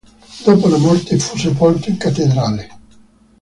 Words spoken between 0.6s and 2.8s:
la morte, fu sepolto in cattedrale.